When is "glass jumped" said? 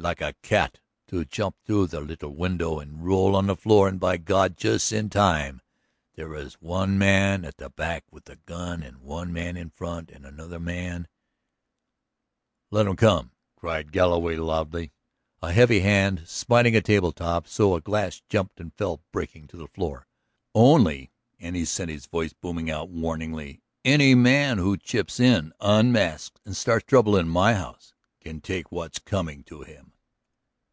17.80-18.60